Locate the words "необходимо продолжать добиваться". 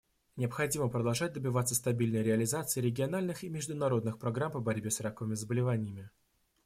0.35-1.75